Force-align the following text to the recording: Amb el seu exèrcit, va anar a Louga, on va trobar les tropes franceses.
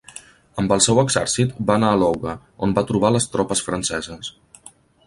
Amb 0.61 0.71
el 0.75 0.81
seu 0.85 1.01
exèrcit, 1.01 1.53
va 1.69 1.75
anar 1.81 1.91
a 1.97 2.01
Louga, 2.05 2.35
on 2.69 2.75
va 2.79 2.87
trobar 2.93 3.17
les 3.19 3.33
tropes 3.37 3.63
franceses. 3.69 4.35